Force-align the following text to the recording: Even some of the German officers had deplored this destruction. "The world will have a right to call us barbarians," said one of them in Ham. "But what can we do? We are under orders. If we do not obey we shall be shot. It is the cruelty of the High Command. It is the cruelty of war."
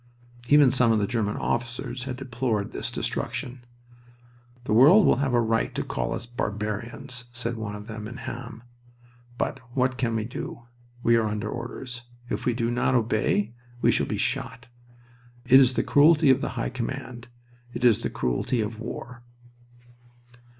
Even 0.49 0.71
some 0.71 0.91
of 0.91 0.97
the 0.97 1.05
German 1.05 1.37
officers 1.37 2.05
had 2.05 2.15
deplored 2.17 2.71
this 2.71 2.89
destruction. 2.89 3.63
"The 4.63 4.73
world 4.73 5.05
will 5.05 5.17
have 5.17 5.35
a 5.35 5.39
right 5.39 5.75
to 5.75 5.83
call 5.83 6.13
us 6.15 6.25
barbarians," 6.25 7.25
said 7.31 7.55
one 7.55 7.75
of 7.75 7.85
them 7.85 8.07
in 8.07 8.17
Ham. 8.17 8.63
"But 9.37 9.59
what 9.75 9.99
can 9.99 10.15
we 10.15 10.23
do? 10.25 10.63
We 11.03 11.17
are 11.17 11.27
under 11.27 11.51
orders. 11.51 12.01
If 12.31 12.47
we 12.47 12.55
do 12.55 12.71
not 12.71 12.95
obey 12.95 13.53
we 13.83 13.91
shall 13.91 14.07
be 14.07 14.17
shot. 14.17 14.65
It 15.45 15.59
is 15.59 15.75
the 15.75 15.83
cruelty 15.83 16.31
of 16.31 16.41
the 16.41 16.57
High 16.57 16.69
Command. 16.71 17.27
It 17.75 17.83
is 17.83 18.01
the 18.01 18.09
cruelty 18.09 18.59
of 18.59 18.79
war." 18.79 19.21